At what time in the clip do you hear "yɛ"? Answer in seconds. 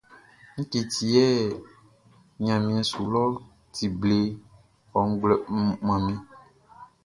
1.15-1.25